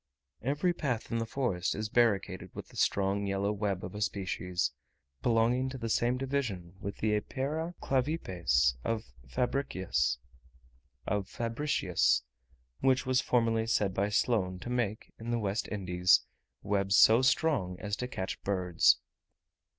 Every 0.41 0.73
path 0.73 1.11
in 1.11 1.19
the 1.19 1.27
forest 1.27 1.75
is 1.75 1.87
barricaded 1.87 2.55
with 2.55 2.69
the 2.69 2.75
strong 2.75 3.27
yellow 3.27 3.51
web 3.51 3.83
of 3.85 3.93
a 3.93 4.01
species, 4.01 4.71
belonging 5.21 5.69
to 5.69 5.77
the 5.77 5.89
same 5.89 6.17
division 6.17 6.73
with 6.79 6.97
the 6.97 7.13
Epeira 7.15 7.75
clavipes 7.83 8.77
of 8.83 9.03
Fabricius, 9.29 10.17
which 12.79 13.05
was 13.05 13.21
formerly 13.21 13.67
said 13.67 13.93
by 13.93 14.09
Sloane 14.09 14.57
to 14.61 14.71
make, 14.71 15.13
in 15.19 15.29
the 15.29 15.37
West 15.37 15.67
Indies, 15.71 16.23
webs 16.63 16.97
so 16.97 17.21
strong 17.21 17.79
as 17.79 17.95
to 17.97 18.07
catch 18.07 18.41
birds. 18.41 18.97